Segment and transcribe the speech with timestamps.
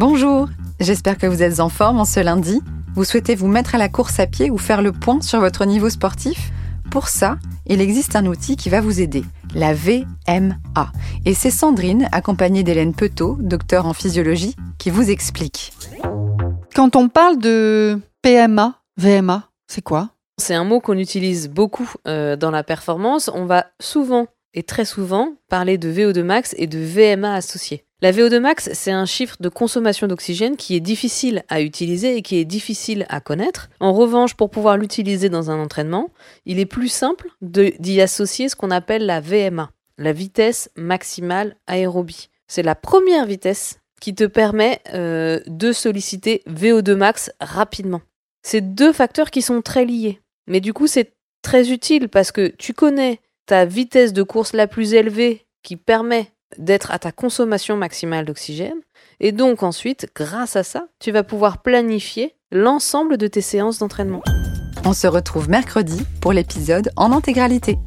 [0.00, 0.48] Bonjour,
[0.80, 2.62] j'espère que vous êtes en forme en ce lundi.
[2.94, 5.66] Vous souhaitez vous mettre à la course à pied ou faire le point sur votre
[5.66, 6.52] niveau sportif?
[6.90, 7.36] Pour ça,
[7.66, 9.22] il existe un outil qui va vous aider,
[9.54, 10.90] la VMA.
[11.26, 15.74] Et c'est Sandrine, accompagnée d'Hélène Petot, docteur en physiologie, qui vous explique.
[16.74, 20.08] Quand on parle de PMA, VMA, c'est quoi?
[20.38, 23.30] C'est un mot qu'on utilise beaucoup euh, dans la performance.
[23.34, 27.84] On va souvent et très souvent parler de VO2 max et de VMA associés.
[28.02, 32.22] La VO2 max, c'est un chiffre de consommation d'oxygène qui est difficile à utiliser et
[32.22, 33.68] qui est difficile à connaître.
[33.78, 36.08] En revanche, pour pouvoir l'utiliser dans un entraînement,
[36.46, 42.30] il est plus simple d'y associer ce qu'on appelle la VMA, la vitesse maximale aérobie.
[42.48, 48.00] C'est la première vitesse qui te permet euh, de solliciter VO2 max rapidement.
[48.42, 50.20] C'est deux facteurs qui sont très liés.
[50.46, 51.12] Mais du coup, c'est
[51.42, 56.32] très utile parce que tu connais ta vitesse de course la plus élevée qui permet
[56.58, 58.80] d'être à ta consommation maximale d'oxygène.
[59.20, 64.22] Et donc ensuite, grâce à ça, tu vas pouvoir planifier l'ensemble de tes séances d'entraînement.
[64.84, 67.78] On se retrouve mercredi pour l'épisode en intégralité.